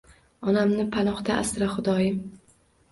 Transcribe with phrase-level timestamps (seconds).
[0.53, 2.21] Onamni panohda asra xudoyim